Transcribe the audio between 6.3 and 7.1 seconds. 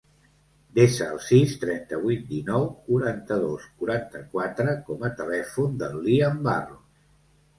Barros.